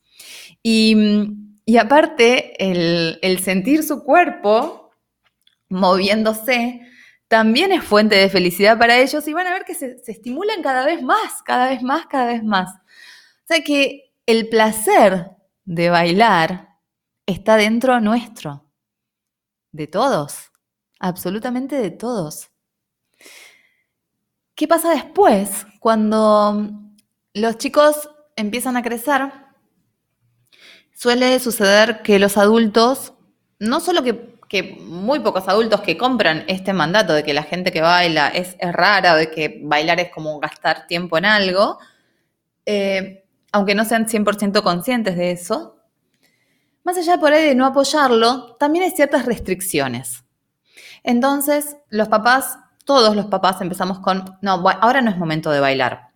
Y, 0.61 0.95
aparte, 1.79 2.53
el 2.59 3.39
sentir 3.39 3.83
su 3.83 4.03
cuerpo 4.03 4.83
moviéndose 5.69 6.81
también 7.33 7.71
es 7.71 7.83
fuente 7.83 8.15
de 8.15 8.29
felicidad 8.29 8.77
para 8.77 8.99
ellos 8.99 9.27
y 9.27 9.33
van 9.33 9.47
a 9.47 9.53
ver 9.53 9.65
que 9.65 9.73
se, 9.73 9.99
estimulan 10.05 10.61
cada 10.61 10.85
vez 10.85 11.01
más, 11.01 11.41
cada 11.41 11.69
vez 11.69 11.81
más, 11.81 12.05
cada 12.05 12.27
vez 12.27 12.43
más. 12.43 12.69
O 12.75 13.47
sea 13.47 13.63
que 13.63 14.13
el 14.27 14.49
placer 14.49 15.31
de 15.65 15.89
bailar 15.89 16.77
está 17.25 17.55
dentro 17.55 17.99
nuestro, 17.99 18.69
de 19.71 19.87
todos, 19.87 20.51
absolutamente 20.99 21.75
de 21.75 21.89
todos. 21.89 22.51
¿Qué 24.53 24.67
pasa 24.67 24.91
después 24.91 25.65
cuando 25.79 26.69
los 27.33 27.57
chicos 27.57 28.11
empiezan 28.35 28.77
a 28.77 28.83
crecer? 28.83 29.23
Suele 30.93 31.39
suceder 31.39 32.03
que 32.03 32.19
los 32.19 32.37
adultos, 32.37 33.15
no 33.57 33.79
solo 33.79 34.03
que 34.03 34.32
que 34.53 34.77
muy 34.86 35.19
pocos 35.22 35.48
adultos 35.48 35.81
que 35.81 35.98
compran 35.98 36.45
este 36.48 36.74
mandato 36.74 37.13
de 37.13 37.24
que 37.24 37.33
la 37.33 37.41
gente 37.41 37.72
que 37.72 37.81
baila 37.81 38.27
es, 38.27 38.55
rara 38.62 39.13
o 39.13 39.15
de 39.15 39.31
que 39.31 39.60
bailar 39.63 40.00
es 40.00 40.12
como 40.12 40.39
gastar 40.39 40.86
tiempo 40.86 41.17
en 41.17 41.25
algo, 41.25 41.79
eh, 42.63 43.25
aunque 43.51 43.74
no 43.74 43.83
sean 43.83 44.05
100% 44.05 44.62
conscientes 44.62 45.17
de 45.17 45.31
eso, 45.31 45.77
más 46.83 46.95
allá 47.00 47.17
por 47.17 47.33
ahí 47.33 47.48
de 47.48 47.55
no 47.55 47.65
apoyarlo, 47.65 48.55
también 48.60 48.86
hay 48.86 48.91
ciertas 48.91 49.25
restricciones. 49.25 50.24
Entonces, 51.01 51.75
los 51.89 52.07
papás, 52.07 52.60
todos 52.86 53.15
los 53.15 53.25
papás 53.25 53.60
empezamos 53.60 54.01
con, 54.01 54.38
no, 54.43 54.63
ahora 54.69 55.01
no 55.01 55.10
es 55.10 55.17
momento 55.17 55.50
de 55.50 55.62
bailar. 55.62 56.10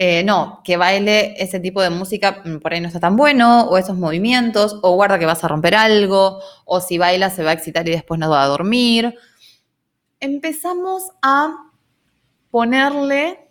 Eh, 0.00 0.22
no, 0.22 0.60
que 0.62 0.76
baile 0.76 1.34
ese 1.42 1.58
tipo 1.58 1.82
de 1.82 1.90
música 1.90 2.42
mm, 2.44 2.58
por 2.58 2.72
ahí 2.72 2.80
no 2.80 2.86
está 2.86 3.00
tan 3.00 3.16
bueno, 3.16 3.64
o 3.64 3.78
esos 3.78 3.96
movimientos, 3.96 4.78
o 4.82 4.94
guarda 4.94 5.18
que 5.18 5.26
vas 5.26 5.42
a 5.42 5.48
romper 5.48 5.74
algo, 5.74 6.40
o 6.64 6.80
si 6.80 6.98
baila 6.98 7.30
se 7.30 7.42
va 7.42 7.50
a 7.50 7.54
excitar 7.54 7.88
y 7.88 7.92
después 7.92 8.20
no 8.20 8.30
va 8.30 8.44
a 8.44 8.46
dormir. 8.46 9.16
Empezamos 10.20 11.02
a 11.20 11.72
ponerle 12.50 13.48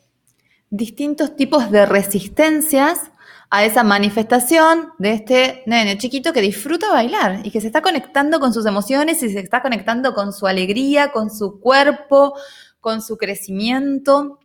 distintos 0.69 1.35
tipos 1.35 1.69
de 1.69 1.85
resistencias 1.85 3.11
a 3.49 3.65
esa 3.65 3.83
manifestación 3.83 4.89
de 4.99 5.13
este 5.13 5.63
nene 5.65 5.97
chiquito 5.97 6.33
que 6.33 6.41
disfruta 6.41 6.91
bailar 6.91 7.41
y 7.45 7.51
que 7.51 7.61
se 7.61 7.67
está 7.67 7.81
conectando 7.81 8.39
con 8.39 8.53
sus 8.53 8.65
emociones 8.65 9.21
y 9.23 9.29
se 9.29 9.39
está 9.39 9.61
conectando 9.61 10.13
con 10.13 10.33
su 10.33 10.47
alegría, 10.47 11.11
con 11.11 11.29
su 11.29 11.59
cuerpo, 11.59 12.35
con 12.79 13.01
su 13.01 13.17
crecimiento. 13.17 14.39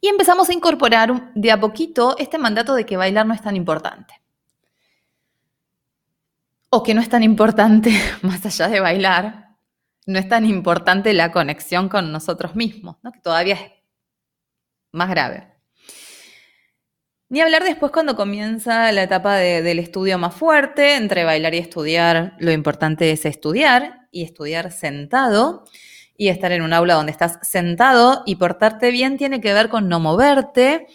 Y 0.00 0.08
empezamos 0.08 0.48
a 0.48 0.52
incorporar 0.52 1.32
de 1.34 1.52
a 1.52 1.60
poquito 1.60 2.16
este 2.18 2.38
mandato 2.38 2.74
de 2.74 2.86
que 2.86 2.96
bailar 2.96 3.26
no 3.26 3.34
es 3.34 3.42
tan 3.42 3.56
importante. 3.56 4.20
O 6.70 6.82
que 6.82 6.94
no 6.94 7.00
es 7.00 7.08
tan 7.08 7.22
importante, 7.22 7.92
más 8.22 8.44
allá 8.46 8.68
de 8.68 8.80
bailar, 8.80 9.56
no 10.06 10.18
es 10.18 10.28
tan 10.28 10.44
importante 10.44 11.12
la 11.12 11.32
conexión 11.32 11.88
con 11.88 12.12
nosotros 12.12 12.54
mismos, 12.56 12.96
que 13.12 13.20
todavía 13.20 13.54
es 13.54 13.72
más 14.92 15.10
grave. 15.10 15.46
Ni 17.28 17.40
hablar 17.40 17.62
después 17.62 17.92
cuando 17.92 18.16
comienza 18.16 18.90
la 18.90 19.04
etapa 19.04 19.36
del 19.36 19.78
estudio 19.78 20.18
más 20.18 20.34
fuerte, 20.34 20.96
entre 20.96 21.24
bailar 21.24 21.54
y 21.54 21.58
estudiar, 21.58 22.34
lo 22.40 22.50
importante 22.50 23.12
es 23.12 23.24
estudiar 23.24 24.08
y 24.10 24.24
estudiar 24.24 24.72
sentado 24.72 25.64
y 26.20 26.28
estar 26.28 26.52
en 26.52 26.60
un 26.60 26.74
aula 26.74 26.96
donde 26.96 27.12
estás 27.12 27.38
sentado 27.40 28.24
y 28.26 28.36
portarte 28.36 28.90
bien 28.90 29.16
tiene 29.16 29.40
que 29.40 29.54
ver 29.54 29.70
con 29.70 29.88
no 29.88 30.00
moverte. 30.00 30.86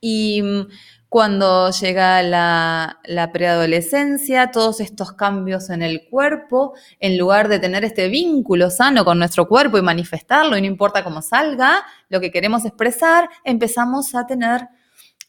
Y 0.00 0.42
mm, 0.42 0.66
cuando 1.08 1.70
llega 1.70 2.20
la, 2.24 3.30
preadolescencia, 3.32 4.50
todos 4.50 4.80
estos 4.80 5.12
cambios 5.12 5.70
en 5.70 5.82
el 5.82 6.08
cuerpo, 6.10 6.74
en 6.98 7.16
lugar 7.16 7.46
de 7.46 7.60
tener 7.60 7.84
este 7.84 8.08
vínculo 8.08 8.68
sano 8.70 9.04
con 9.04 9.20
nuestro 9.20 9.46
cuerpo 9.46 9.78
y 9.78 9.82
manifestarlo, 9.82 10.56
y 10.56 10.62
no 10.62 10.66
importa 10.66 11.04
cómo 11.04 11.22
salga, 11.22 11.84
lo 12.08 12.20
que 12.20 12.32
queremos 12.32 12.64
expresar, 12.64 13.30
empezamos 13.44 14.16
a 14.16 14.26
tener 14.26 14.66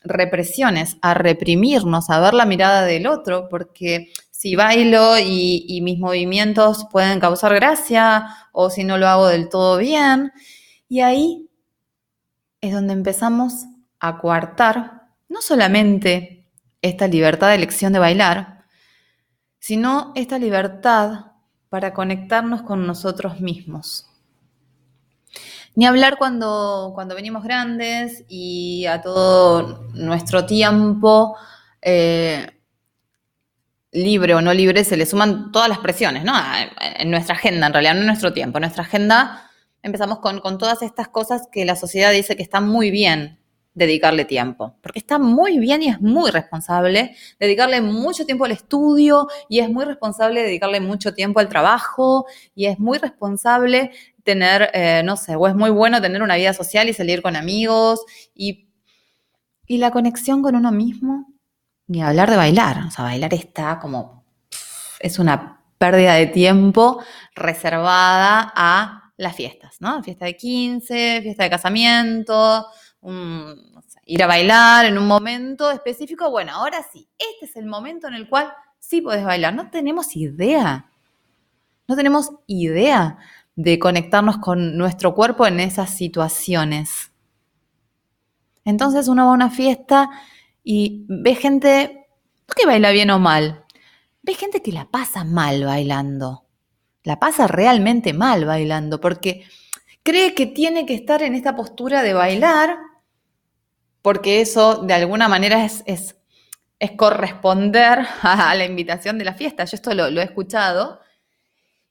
represiones, 0.03 0.97
a 1.03 1.13
reprimirnos, 1.13 2.09
a 2.09 2.19
ver 2.19 2.33
la 2.33 2.45
mirada 2.47 2.85
del 2.85 3.05
otro, 3.05 3.49
porque 3.49 4.11
si 4.37 4.55
bailo 4.55 5.17
y, 5.17 5.79
mis 5.81 5.97
movimientos 5.97 6.85
pueden 6.91 7.19
causar 7.19 7.55
gracia 7.55 8.27
o 8.51 8.69
si 8.69 8.83
no 8.83 8.99
lo 8.99 9.07
hago 9.07 9.25
del 9.25 9.49
todo 9.49 9.79
bien. 9.79 10.31
Y 10.87 10.99
ahí 10.99 11.49
es 12.61 12.71
donde 12.71 12.93
empezamos 12.93 13.65
a 13.99 14.19
coartar 14.19 15.07
no 15.27 15.41
solamente 15.41 16.45
esta 16.83 17.07
libertad 17.07 17.49
de 17.49 17.55
elección 17.55 17.93
de 17.93 17.97
bailar, 17.97 18.65
sino 19.57 20.11
esta 20.13 20.37
libertad 20.37 21.31
para 21.69 21.95
conectarnos 21.95 22.61
con 22.61 22.85
nosotros 22.85 23.41
mismos. 23.41 24.07
Ni 25.73 25.87
hablar 25.87 26.19
cuando, 26.19 26.91
cuando 26.93 27.15
venimos 27.15 27.43
grandes 27.43 28.23
y 28.27 28.85
a 28.85 29.01
todo 29.01 29.87
nuestro 29.93 30.45
tiempo 30.45 31.35
eh, 31.81 32.56
libre 33.91 34.33
o 34.35 34.41
no 34.41 34.53
libre 34.53 34.83
se 34.83 34.97
le 34.97 35.05
suman 35.05 35.51
todas 35.51 35.69
las 35.69 35.79
presiones, 35.79 36.23
¿no? 36.23 36.33
En 36.99 37.09
nuestra 37.09 37.35
agenda, 37.35 37.67
en 37.67 37.73
realidad, 37.73 37.93
no 37.95 38.01
en 38.01 38.07
nuestro 38.07 38.33
tiempo. 38.33 38.57
En 38.57 38.61
nuestra 38.61 38.83
agenda 38.83 39.49
empezamos 39.81 40.19
con, 40.19 40.41
todas 40.57 40.81
estas 40.81 41.07
cosas 41.07 41.47
que 41.51 41.65
la 41.65 41.75
sociedad 41.75 42.11
dice 42.11 42.35
que 42.35 42.43
están 42.43 42.67
muy 42.67 42.91
bien 42.91 43.39
dedicarle 43.73 44.25
tiempo, 44.25 44.75
porque 44.81 44.97
está 44.97 45.19
muy 45.19 45.59
bien 45.59 45.83
y 45.83 45.89
es 45.89 46.01
muy 46.01 46.31
responsable 46.31 47.15
dedicarle 47.39 47.79
mucho 47.79 48.25
tiempo 48.25 48.45
al 48.45 48.51
estudio 48.51 49.27
y 49.49 49.59
es 49.59 49.69
muy 49.69 49.85
responsable 49.85 50.41
dedicarle 50.41 50.79
mucho 50.79 51.13
tiempo 51.13 51.39
al 51.39 51.47
trabajo 51.47 52.25
y 52.55 52.65
es 52.65 52.79
muy 52.79 52.97
responsable 52.97 53.91
tener, 54.23 54.71
eh, 54.73 55.03
no 55.05 55.15
sé, 55.15 55.35
o 55.35 55.47
es 55.47 55.53
muy 55.53 55.69
bueno 55.69 56.01
tener 56.01 56.23
una 56.23 56.37
vida 56.37 56.53
social 56.53 56.89
y 56.89 56.93
salir 56.93 57.21
con 57.21 57.35
amigos 57.35 58.03
y, 58.33 58.67
y 59.67 59.77
la 59.77 59.91
conexión 59.91 60.41
con 60.41 60.55
uno 60.55 60.71
mismo, 60.71 61.36
ni 61.87 62.01
hablar 62.01 62.29
de 62.29 62.37
bailar, 62.37 62.83
o 62.85 62.91
sea, 62.91 63.05
bailar 63.05 63.33
está 63.33 63.79
como, 63.79 64.23
es 64.99 65.19
una 65.19 65.61
pérdida 65.77 66.13
de 66.15 66.27
tiempo 66.27 67.01
reservada 67.35 68.51
a 68.55 69.11
las 69.17 69.35
fiestas, 69.35 69.77
¿no? 69.79 70.03
Fiesta 70.03 70.25
de 70.25 70.35
15, 70.35 71.21
fiesta 71.21 71.43
de 71.43 71.49
casamiento, 71.49 72.67
ir 74.05 74.23
a 74.23 74.27
bailar 74.27 74.85
en 74.85 74.97
un 74.97 75.07
momento 75.07 75.71
específico, 75.71 76.29
bueno, 76.29 76.53
ahora 76.53 76.83
sí, 76.91 77.07
este 77.17 77.45
es 77.45 77.55
el 77.55 77.65
momento 77.65 78.07
en 78.07 78.15
el 78.15 78.29
cual 78.29 78.51
sí 78.79 79.01
puedes 79.01 79.23
bailar. 79.23 79.53
No 79.53 79.69
tenemos 79.69 80.15
idea, 80.15 80.89
no 81.87 81.95
tenemos 81.95 82.31
idea 82.47 83.17
de 83.55 83.79
conectarnos 83.79 84.37
con 84.37 84.77
nuestro 84.77 85.15
cuerpo 85.15 85.47
en 85.47 85.59
esas 85.59 85.89
situaciones. 85.89 87.11
Entonces 88.63 89.07
uno 89.07 89.25
va 89.25 89.31
a 89.31 89.35
una 89.35 89.49
fiesta 89.49 90.09
y 90.69 91.05
ve 91.07 91.33
gente, 91.35 92.07
no 92.45 92.53
que 92.53 92.65
baila 92.65 92.91
bien 92.91 93.09
o 93.09 93.19
mal, 93.19 93.63
ve 94.21 94.33
gente 94.33 94.61
que 94.61 94.73
la 94.73 94.91
pasa 94.91 95.23
mal 95.23 95.63
bailando, 95.63 96.45
la 97.03 97.19
pasa 97.19 97.47
realmente 97.47 98.11
mal 98.11 98.43
bailando, 98.43 98.99
porque 98.99 99.45
cree 100.03 100.35
que 100.35 100.45
tiene 100.45 100.85
que 100.85 100.93
estar 100.93 101.23
en 101.23 101.35
esta 101.35 101.55
postura 101.55 102.03
de 102.03 102.11
bailar 102.11 102.79
porque 104.01 104.41
eso 104.41 104.83
de 104.83 104.93
alguna 104.93 105.27
manera 105.27 105.65
es, 105.65 105.83
es, 105.85 106.15
corresponder 106.95 108.05
a 108.21 108.55
la 108.55 108.65
invitación 108.65 109.17
de 109.17 109.25
la 109.25 109.33
fiesta. 109.33 109.65
Yo 109.65 109.75
esto 109.75 109.93
lo, 109.93 110.07
he 110.07 110.23
escuchado. 110.23 111.01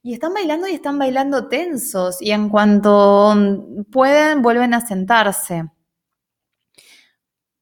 Y 0.03 0.15
están 0.15 0.33
bailando 0.33 0.69
y 0.69 0.73
están 0.73 0.99
bailando 0.99 1.49
tensos 1.49 2.23
y 2.23 2.31
en 2.31 2.49
cuanto 2.49 3.35
pueden 3.91 4.41
vuelven 4.41 4.73
a 4.73 4.87
sentarse. 4.87 5.65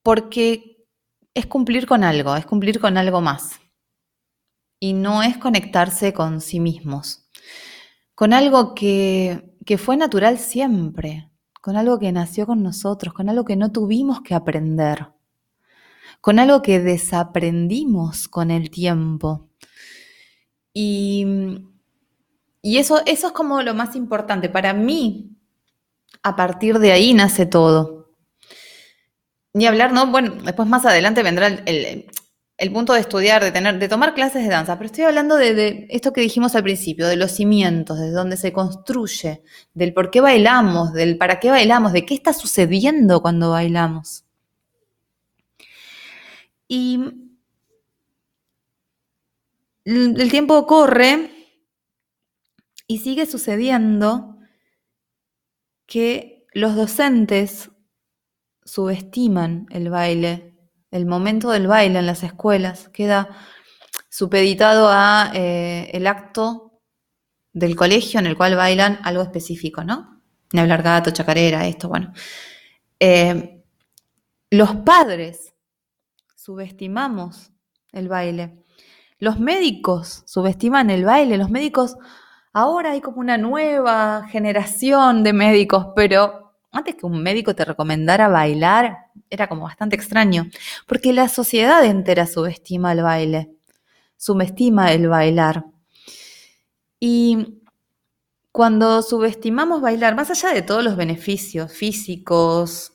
Porque 0.02 0.73
es 1.34 1.46
cumplir 1.46 1.86
con 1.86 2.04
algo, 2.04 2.36
es 2.36 2.46
cumplir 2.46 2.80
con 2.80 2.96
algo 2.96 3.20
más. 3.20 3.60
Y 4.80 4.92
no 4.92 5.22
es 5.22 5.36
conectarse 5.36 6.12
con 6.12 6.40
sí 6.40 6.60
mismos. 6.60 7.28
Con 8.14 8.32
algo 8.32 8.74
que, 8.74 9.56
que 9.66 9.78
fue 9.78 9.96
natural 9.96 10.38
siempre 10.38 11.30
con 11.64 11.78
algo 11.78 11.98
que 11.98 12.12
nació 12.12 12.44
con 12.44 12.62
nosotros, 12.62 13.14
con 13.14 13.30
algo 13.30 13.46
que 13.46 13.56
no 13.56 13.72
tuvimos 13.72 14.20
que 14.20 14.34
aprender, 14.34 15.06
con 16.20 16.38
algo 16.38 16.60
que 16.60 16.78
desaprendimos 16.78 18.28
con 18.28 18.50
el 18.50 18.68
tiempo. 18.68 19.48
Y, 20.74 21.24
y 22.60 22.76
eso, 22.76 23.00
eso 23.06 23.28
es 23.28 23.32
como 23.32 23.62
lo 23.62 23.72
más 23.72 23.96
importante. 23.96 24.50
Para 24.50 24.74
mí, 24.74 25.38
a 26.22 26.36
partir 26.36 26.78
de 26.80 26.92
ahí 26.92 27.14
nace 27.14 27.46
todo. 27.46 28.03
Ni 29.54 29.66
hablar, 29.66 29.92
¿no? 29.92 30.08
Bueno, 30.08 30.34
después 30.42 30.68
más 30.68 30.84
adelante 30.84 31.22
vendrá 31.22 31.46
el, 31.46 32.06
el 32.56 32.72
punto 32.72 32.92
de 32.92 33.00
estudiar, 33.00 33.42
de 33.42 33.50
tener, 33.52 33.78
de 33.78 33.88
tomar 33.88 34.14
clases 34.14 34.44
de 34.44 34.48
danza, 34.48 34.76
pero 34.76 34.86
estoy 34.86 35.04
hablando 35.04 35.36
de, 35.36 35.86
esto 35.90 36.12
que 36.12 36.20
dijimos 36.20 36.54
al 36.54 36.62
principio, 36.62 37.08
de 37.08 37.16
los 37.16 37.32
cimientos, 37.32 37.98
de 37.98 38.10
donde 38.10 38.36
se 38.36 38.52
construye, 38.52 39.42
del 39.74 39.92
por 39.92 40.10
qué 40.10 40.20
bailamos, 40.20 40.92
del 40.92 41.18
para 41.18 41.40
qué 41.40 41.50
bailamos, 41.50 41.92
de 41.92 42.06
qué 42.06 42.14
está 42.14 42.32
sucediendo 42.32 43.22
cuando 43.22 43.50
bailamos. 43.50 44.24
Y 46.68 47.00
el 49.84 50.30
tiempo 50.30 50.66
corre 50.66 51.30
y 52.86 52.98
sigue 52.98 53.26
sucediendo 53.26 54.38
que 55.86 56.46
los 56.52 56.74
docentes 56.76 57.70
subestiman 58.64 59.66
el 59.70 59.90
baile 59.90 60.54
el 60.94 61.06
momento 61.06 61.50
del 61.50 61.66
baile 61.66 61.98
en 61.98 62.06
las 62.06 62.22
escuelas, 62.22 62.88
queda 62.90 63.28
supeditado 64.08 64.88
a 64.88 65.32
eh, 65.34 65.90
el 65.92 66.06
acto 66.06 66.82
del 67.52 67.74
colegio 67.74 68.20
en 68.20 68.26
el 68.26 68.36
cual 68.36 68.54
bailan 68.54 69.00
algo 69.02 69.24
específico, 69.24 69.82
¿no? 69.82 70.22
Ni 70.52 70.60
hablar 70.60 70.84
gato, 70.84 71.10
chacarera, 71.10 71.66
esto, 71.66 71.88
bueno. 71.88 72.12
Eh, 73.00 73.64
los 74.50 74.76
padres 74.76 75.52
subestimamos 76.36 77.50
el 77.90 78.06
baile. 78.06 78.62
Los 79.18 79.40
médicos 79.40 80.22
subestiman 80.26 80.90
el 80.90 81.04
baile. 81.04 81.38
Los 81.38 81.50
médicos, 81.50 81.96
ahora 82.52 82.92
hay 82.92 83.00
como 83.00 83.18
una 83.18 83.36
nueva 83.36 84.28
generación 84.28 85.24
de 85.24 85.32
médicos, 85.32 85.88
pero 85.96 86.43
antes 86.74 86.96
que 86.96 87.06
un 87.06 87.22
médico 87.22 87.54
te 87.54 87.64
recomendara 87.64 88.28
bailar, 88.28 89.10
era 89.30 89.48
como 89.48 89.62
bastante 89.62 89.96
extraño, 89.96 90.48
porque 90.86 91.12
la 91.12 91.28
sociedad 91.28 91.84
entera 91.84 92.26
subestima 92.26 92.92
el 92.92 93.02
baile, 93.02 93.50
subestima 94.16 94.92
el 94.92 95.08
bailar. 95.08 95.64
Y 97.00 97.60
cuando 98.52 99.02
subestimamos 99.02 99.80
bailar, 99.80 100.14
más 100.14 100.30
allá 100.30 100.52
de 100.54 100.62
todos 100.62 100.84
los 100.84 100.96
beneficios 100.96 101.72
físicos, 101.72 102.92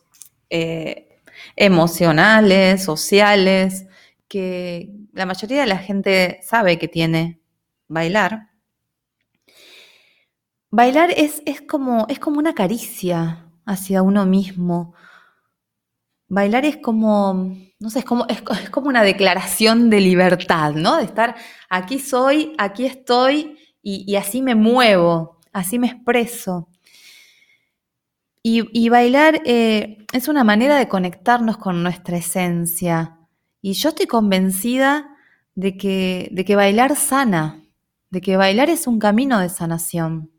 eh, 0.50 1.22
emocionales, 1.56 2.84
sociales, 2.84 3.86
que 4.28 4.94
la 5.14 5.26
mayoría 5.26 5.62
de 5.62 5.68
la 5.68 5.78
gente 5.78 6.40
sabe 6.44 6.80
que 6.80 6.88
tiene 6.88 7.42
bailar, 7.88 8.50
bailar 10.70 11.12
es, 11.16 11.42
es, 11.46 11.62
como, 11.62 12.06
es 12.10 12.20
como 12.20 12.40
una 12.40 12.54
caricia, 12.54 13.49
hacia 13.70 14.02
uno 14.02 14.26
mismo. 14.26 14.96
Bailar 16.28 16.66
es 16.66 16.78
como, 16.78 17.56
no 17.80 17.90
sé, 17.90 18.00
es 18.00 18.06
como, 18.06 18.26
es, 18.28 18.42
como 18.72 18.88
una 18.88 19.04
declaración 19.04 19.90
de 19.90 20.02
libertad, 20.02 20.74
¿no? 20.74 20.98
De 20.98 21.04
estar 21.04 21.36
aquí 21.70 22.00
soy, 22.00 22.54
aquí 22.58 22.86
estoy 22.86 23.58
y, 23.82 24.16
así 24.16 24.42
me 24.42 24.56
muevo, 24.56 25.40
así 25.54 25.80
me 25.80 25.88
expreso. 25.88 26.68
Y, 28.42 28.90
bailar 28.90 29.42
eh, 29.46 30.06
es 30.12 30.28
una 30.28 30.44
manera 30.44 30.78
de 30.78 30.88
conectarnos 30.88 31.58
con 31.58 31.84
nuestra 31.84 32.18
esencia. 32.18 33.20
Y 33.62 33.74
yo 33.74 33.90
estoy 33.90 34.08
convencida 34.08 35.16
de 35.54 35.78
que, 35.78 36.30
de 36.32 36.46
que 36.46 36.56
bailar 36.56 36.96
sana, 36.96 37.64
de 38.10 38.22
que 38.22 38.38
bailar 38.38 38.70
es 38.72 38.88
un 38.88 38.98
camino 38.98 39.40
de 39.40 39.50
sanación. 39.50 40.32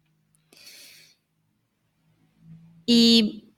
Y 2.93 3.55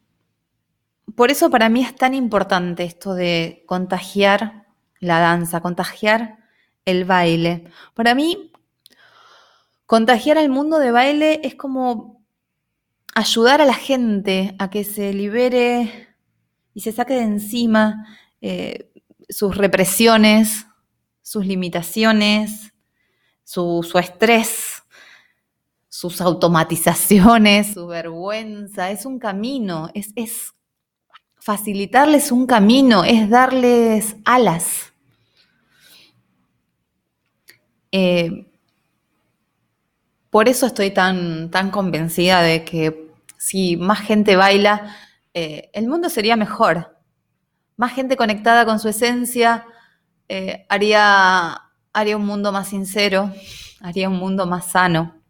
por 1.17 1.31
eso 1.31 1.49
para 1.49 1.71
mí 1.71 1.83
es 1.83 1.97
tan 1.97 2.13
importante 2.13 2.85
esto 2.85 3.15
de 3.15 3.65
contagiar 3.67 4.67
la 5.01 5.21
danza, 5.21 5.63
contagiar 5.63 6.37
el 6.85 7.07
baile. 7.07 7.65
Para 7.95 8.15
mí, 8.15 8.53
contagiar 9.87 10.37
al 10.37 10.51
mundo 10.51 10.79
de 10.79 10.91
baile 10.91 11.41
es 11.45 11.55
como 11.55 12.23
ayudar 13.15 13.63
a 13.63 13.65
la 13.65 13.73
gente 13.73 14.55
a 14.59 14.69
que 14.69 14.85
se 14.85 15.15
libere 15.15 16.15
y 16.75 16.83
se 16.83 16.93
saque 16.93 17.15
de 17.15 17.23
encima 17.23 18.07
eh, 18.43 18.93
sus 19.31 19.57
represiones, 19.57 20.67
sus 21.23 21.47
limitaciones, 21.47 22.75
su, 23.45 23.83
su 23.83 23.99
estrés, 23.99 24.72
sus 26.03 26.21
automatizaciones, 26.21 27.75
su 27.75 27.87
vergüenza, 27.87 28.91
es 28.91 29.07
un 29.07 29.21
camino, 29.21 29.89
es, 29.95 30.53
facilitarles 31.39 32.33
un 32.33 32.45
camino, 32.45 33.05
es 33.05 33.31
darles 33.31 34.17
alas. 34.25 34.93
Eh, 37.93 38.51
por 40.29 40.49
eso 40.49 40.67
estoy 40.67 40.91
tan, 40.91 41.53
tan 41.53 41.71
convencida 41.71 42.43
de 42.43 42.65
que 42.65 43.13
si 43.39 43.77
más 43.77 44.01
gente 44.01 44.35
baila, 44.35 44.97
eh, 45.35 45.71
el 45.73 45.87
mundo 45.87 46.09
sería 46.09 46.35
mejor. 46.35 46.99
Más 47.77 47.93
gente 47.93 48.17
conectada 48.17 48.65
con 48.65 48.81
su 48.81 48.89
esencia 48.89 49.67
eh, 50.29 50.67
haría, 50.69 51.61
haría 51.93 52.17
un 52.17 52.27
mundo 52.27 52.51
más 52.51 52.67
sincero, 52.71 53.33
haría 53.81 54.09
un 54.09 54.17
mundo 54.17 54.47
más 54.47 54.67
sano. 54.73 55.22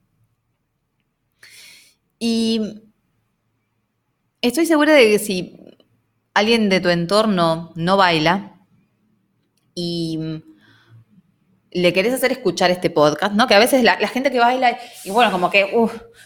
Y 2.25 2.85
estoy 4.41 4.65
segura 4.65 4.93
de 4.93 5.09
que 5.09 5.19
si 5.19 5.59
alguien 6.35 6.69
de 6.69 6.79
tu 6.79 6.89
entorno 6.89 7.73
no 7.75 7.97
baila 7.97 8.61
y 9.75 10.21
le 11.73 11.93
querés 11.93 12.15
hacer 12.15 12.31
escuchar 12.31 12.71
este 12.71 12.91
podcast, 12.91 13.35
¿no? 13.35 13.49
Que 13.49 13.57
a 13.57 13.59
veces 13.59 13.83
la, 13.83 13.97
gente 14.07 14.31
que 14.31 14.39
baila, 14.39 14.79
y 15.05 15.11
bueno, 15.11 15.33
como 15.33 15.51
que 15.51 15.75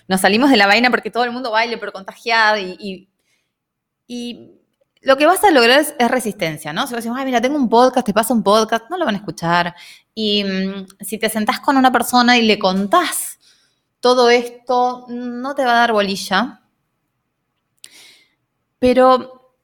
nos 0.07 0.21
salimos 0.21 0.51
de 0.51 0.59
la 0.59 0.67
vaina 0.67 0.91
porque 0.91 1.11
todo 1.11 1.25
el 1.25 1.33
mundo 1.33 1.51
baile, 1.51 1.79
pero 1.79 1.93
contagiado, 1.93 2.59
y, 2.59 3.09
y, 4.07 4.51
lo 5.01 5.17
que 5.17 5.25
vas 5.25 5.43
a 5.45 5.51
lograr 5.51 5.81
es, 5.81 5.95
resistencia, 6.11 6.75
¿no? 6.75 6.87
Si 6.87 6.93
vos 6.93 7.05
decís, 7.05 7.17
ay, 7.19 7.25
mira, 7.25 7.41
tengo 7.41 7.57
un 7.57 7.71
podcast, 7.71 8.05
te 8.05 8.13
paso 8.13 8.35
un 8.35 8.43
podcast, 8.43 8.85
no 8.91 8.99
lo 8.99 9.07
van 9.07 9.15
a 9.15 9.19
escuchar. 9.19 9.75
Y 10.15 10.45
mm, 10.45 10.89
si 11.01 11.17
te 11.17 11.31
sentás 11.31 11.61
con 11.61 11.79
una 11.79 11.91
persona 11.91 12.37
y 12.37 12.43
le 12.43 12.59
contás 12.59 13.36
todo 14.01 14.31
esto, 14.31 15.07
no 15.09 15.55
te 15.55 15.65
va 15.65 15.73
a 15.73 15.81
dar 15.81 15.93
bolilla. 15.93 16.63
Pero 18.79 19.55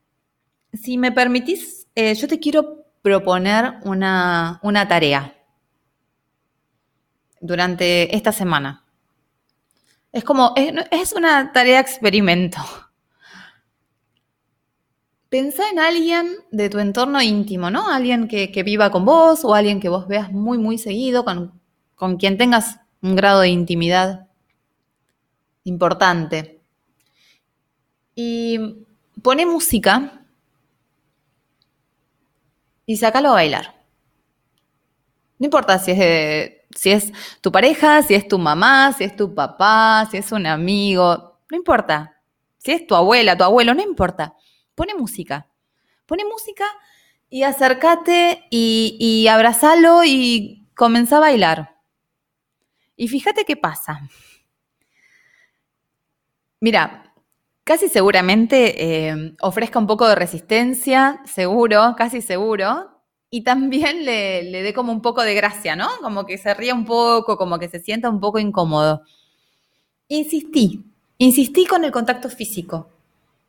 si 0.72 0.98
me 0.98 1.12
permitís, 1.12 1.86
eh, 1.94 2.14
yo 2.14 2.26
te 2.28 2.40
quiero 2.40 2.84
proponer 3.02 3.74
una, 3.84 4.60
una 4.62 4.88
tarea 4.88 5.34
durante 7.40 8.14
esta 8.16 8.32
semana. 8.32 8.84
Es 10.12 10.24
como, 10.24 10.54
es, 10.56 11.12
una 11.12 11.52
tarea 11.52 11.80
experimento. 11.80 12.58
Pensá 15.28 15.62
en 15.70 15.78
alguien 15.78 16.28
de 16.50 16.68
tu 16.68 16.78
entorno 16.78 17.22
íntimo, 17.22 17.70
¿no? 17.70 17.88
Alguien 17.88 18.28
que, 18.28 18.62
viva 18.62 18.90
con 18.90 19.06
vos 19.06 19.44
o 19.44 19.54
alguien 19.54 19.80
que 19.80 19.88
vos 19.88 20.06
veas 20.06 20.30
muy, 20.30 20.58
muy 20.58 20.76
seguido, 20.76 21.24
con, 21.24 21.60
con 21.94 22.18
quien 22.18 22.36
tengas 22.36 22.81
un 23.02 23.16
grado 23.16 23.40
de 23.40 23.48
intimidad 23.48 24.28
importante. 25.64 26.60
Y 28.14 28.86
pone 29.22 29.46
música 29.46 30.24
y 32.86 32.96
sácalo 32.96 33.30
a 33.30 33.34
bailar. 33.34 33.74
No 35.38 35.46
importa 35.46 35.78
si 35.78 35.90
es 35.90 35.98
de 35.98 36.62
si 36.74 36.90
es 36.90 37.12
tu 37.40 37.52
pareja, 37.52 38.02
si 38.02 38.14
es 38.14 38.26
tu 38.26 38.38
mamá, 38.38 38.92
si 38.96 39.04
es 39.04 39.14
tu 39.14 39.34
papá, 39.34 40.08
si 40.10 40.16
es 40.18 40.32
un 40.32 40.46
amigo, 40.46 41.40
no 41.50 41.56
importa. 41.56 42.16
Si 42.58 42.72
es 42.72 42.86
tu 42.86 42.94
abuela, 42.94 43.36
tu 43.36 43.44
abuelo, 43.44 43.74
no 43.74 43.82
importa. 43.82 44.34
Pone 44.74 44.94
música. 44.94 45.48
Pone 46.06 46.24
música 46.24 46.64
y 47.28 47.42
acércate 47.42 48.44
y, 48.50 48.96
y 48.98 49.28
abrazalo 49.28 50.04
y 50.04 50.68
comenzá 50.74 51.16
a 51.16 51.20
bailar. 51.20 51.71
Y 52.96 53.08
fíjate 53.08 53.44
qué 53.44 53.56
pasa. 53.56 54.08
Mira, 56.60 57.12
casi 57.64 57.88
seguramente 57.88 59.08
eh, 59.08 59.34
ofrezca 59.40 59.78
un 59.78 59.86
poco 59.88 60.06
de 60.06 60.14
resistencia, 60.14 61.20
seguro, 61.24 61.94
casi 61.96 62.22
seguro, 62.22 63.02
y 63.30 63.42
también 63.42 64.04
le, 64.04 64.62
dé 64.62 64.72
como 64.72 64.92
un 64.92 65.02
poco 65.02 65.22
de 65.22 65.34
gracia, 65.34 65.74
¿no? 65.74 65.88
Como 66.02 66.24
que 66.24 66.38
se 66.38 66.54
ría 66.54 66.74
un 66.74 66.84
poco, 66.84 67.36
como 67.36 67.58
que 67.58 67.68
se 67.68 67.80
sienta 67.80 68.10
un 68.10 68.20
poco 68.20 68.38
incómodo. 68.38 69.02
Insistí, 70.06 70.84
insistí 71.18 71.66
con 71.66 71.84
el 71.84 71.90
contacto 71.90 72.28
físico. 72.28 72.90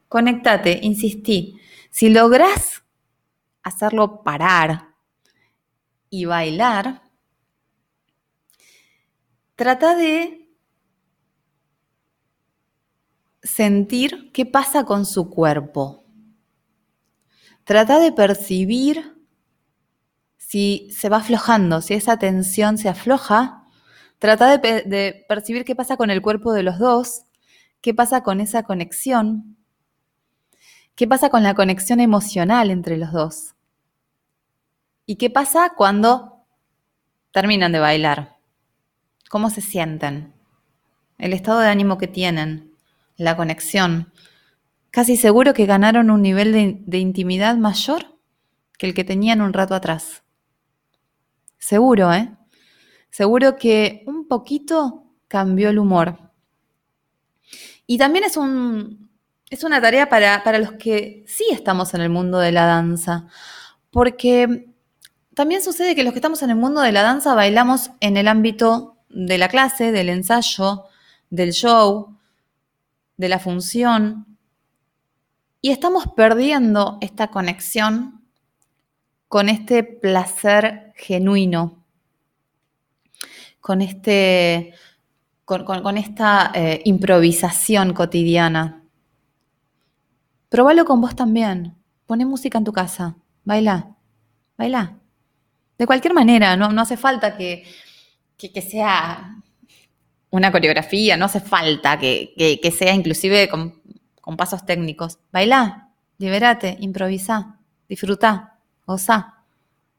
Conectate, 0.10 0.80
insistí. 0.82 1.60
Si 1.92 2.10
lográs 2.10 2.84
hacerlo 3.62 4.24
parar 4.24 4.96
y 6.10 6.26
bailar, 6.26 7.03
trata 9.56 9.96
de 9.96 10.44
sentir 13.42 14.32
qué 14.34 14.46
pasa 14.46 14.86
con 14.86 15.06
su 15.06 15.30
cuerpo. 15.30 16.04
Trata 17.64 18.00
de 18.00 18.12
percibir 18.12 19.14
si 20.38 20.90
se 20.92 21.10
va 21.10 21.18
aflojando, 21.18 21.82
si 21.82 21.94
esa 21.94 22.18
tensión 22.18 22.78
se 22.78 22.90
afloja, 22.90 23.64
trata 24.20 24.58
de, 24.58 25.26
percibir 25.28 25.66
qué 25.66 25.76
pasa 25.76 25.98
con 25.98 26.10
el 26.10 26.22
cuerpo 26.22 26.54
de 26.54 26.64
los 26.64 26.78
dos, 26.78 27.24
qué 27.82 27.94
pasa 27.94 28.22
con 28.22 28.40
esa 28.40 28.64
conexión, 28.64 29.58
qué 30.96 31.08
pasa 31.08 31.30
con 31.30 31.44
la 31.44 31.56
conexión 31.56 32.00
emocional 32.00 32.70
entre 32.70 32.98
los 32.98 33.12
dos. 33.12 33.56
Y 35.06 35.16
qué 35.16 35.30
pasa 35.30 35.74
cuando 35.76 36.46
terminan 37.32 37.72
de 37.72 37.80
bailar, 37.80 38.33
cómo 39.34 39.50
se 39.50 39.62
sienten, 39.62 40.32
el 41.18 41.34
estado 41.34 41.58
de 41.62 41.68
ánimo 41.68 41.98
que 41.98 42.08
tienen, 42.08 42.72
la 43.18 43.36
conexión. 43.36 44.14
Casi 44.92 45.18
seguro 45.18 45.56
que 45.56 45.66
ganaron 45.66 46.12
un 46.12 46.22
nivel 46.22 46.84
de 46.86 46.98
intimidad 47.00 47.58
mayor 47.58 48.16
que 48.78 48.86
el 48.86 48.94
que 48.94 49.04
tenían 49.04 49.42
un 49.42 49.52
rato 49.52 49.74
atrás. 49.74 50.22
Seguro, 51.58 52.14
¿eh? 52.14 52.32
Seguro 53.10 53.56
que 53.56 54.04
un 54.06 54.28
poquito 54.28 55.04
cambió 55.28 55.72
el 55.72 55.80
humor. 55.80 56.20
Y 57.88 57.98
también 57.98 58.26
es, 58.26 58.38
un, 58.38 59.10
es 59.50 59.64
una 59.64 59.82
tarea 59.82 60.10
para 60.10 60.60
los 60.60 60.74
que 60.74 61.24
sí 61.26 61.48
estamos 61.50 61.96
en 61.96 62.02
el 62.02 62.10
mundo 62.12 62.38
de 62.38 62.52
la 62.52 62.68
danza, 62.68 63.26
porque 63.90 64.68
también 65.34 65.64
sucede 65.64 65.96
que 65.96 66.04
los 66.04 66.14
que 66.14 66.20
estamos 66.20 66.44
en 66.44 66.52
el 66.52 66.56
mundo 66.56 66.82
de 66.82 66.92
la 66.92 67.02
danza 67.02 67.34
bailamos 67.34 67.90
en 68.00 68.18
el 68.18 68.28
ámbito 68.28 68.93
de 69.14 69.38
la 69.38 69.48
clase, 69.48 69.92
del 69.92 70.10
ensayo, 70.10 70.86
del 71.30 71.52
show, 71.52 72.18
de 73.18 73.30
la 73.30 73.40
función, 73.40 74.26
y 75.62 75.72
estamos 75.72 76.06
perdiendo 76.16 76.98
esta 77.00 77.28
conexión 77.28 78.22
con 79.30 79.50
este 79.50 79.84
placer 79.84 80.94
genuino, 80.96 81.84
con, 83.62 83.82
este, 83.82 84.74
con, 85.46 85.98
esta 85.98 86.52
eh, 86.54 86.82
improvisación 86.84 87.94
cotidiana. 87.94 88.84
Probalo 90.50 90.86
con 90.86 91.02
vos 91.02 91.16
también. 91.16 91.76
Poné 92.06 92.26
música 92.26 92.58
en 92.58 92.64
tu 92.64 92.74
casa. 92.74 93.16
Baila. 93.44 93.96
Baila. 94.58 95.00
De 95.78 95.88
cualquier 95.88 96.14
manera, 96.14 96.56
no, 96.56 96.80
hace 96.80 96.98
falta 96.98 97.36
que, 97.38 97.64
sea 98.62 99.38
una 100.30 100.52
coreografía, 100.52 101.16
no 101.18 101.26
hace 101.26 101.40
falta 101.40 102.00
que, 102.00 102.76
sea 102.76 102.94
inclusive 102.94 103.48
con, 103.50 103.82
con, 104.22 104.36
pasos 104.36 104.66
técnicos. 104.66 105.20
Baila, 105.32 105.90
liberate, 106.18 106.78
improvisa, 106.80 107.60
disfruta. 107.88 108.60
Osa, 108.86 109.46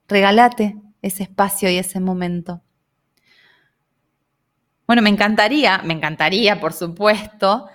regalate 0.07 0.75
ese 1.01 1.23
espacio 1.23 1.69
y 1.69 1.77
ese 1.77 1.99
momento. 1.99 2.61
Bueno, 4.87 5.01
me 5.01 5.09
encantaría, 5.09 5.79
me 5.79 5.93
encantaría, 5.93 6.59
por 6.59 6.73
supuesto, 6.73 7.67